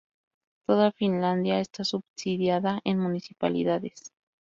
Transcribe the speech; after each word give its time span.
Toda 0.65 0.91
Finlandia 0.91 1.59
está 1.59 1.83
subdividida 1.83 2.81
en 2.83 2.97
municipalidades. 3.01 4.11